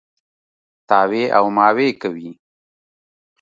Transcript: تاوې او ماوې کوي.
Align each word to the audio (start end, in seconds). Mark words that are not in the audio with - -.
تاوې 0.89 1.23
او 1.37 1.45
ماوې 1.57 1.89
کوي. 2.01 2.31